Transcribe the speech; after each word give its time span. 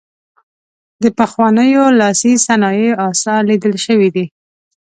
د 1.03 1.05
پخوانیو 1.17 1.85
لاسي 1.99 2.33
صنایعو 2.45 2.99
اثار 3.09 3.41
لیدل 3.49 3.73
شوي 3.85 4.09
دي. 4.15 4.25